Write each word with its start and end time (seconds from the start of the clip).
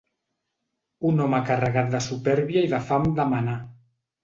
Un 1.09 1.21
home 1.25 1.41
carregat 1.51 1.93
de 1.97 2.03
supèrbia 2.07 2.65
i 2.71 2.73
de 2.75 2.83
fam 2.89 3.09
de 3.23 3.29
manar. 3.37 3.57